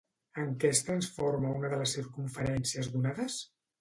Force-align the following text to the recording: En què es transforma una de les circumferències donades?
En 0.43 0.47
què 0.63 0.69
es 0.75 0.79
transforma 0.87 1.53
una 1.59 1.71
de 1.73 1.79
les 1.83 1.93
circumferències 1.99 2.91
donades? 2.95 3.37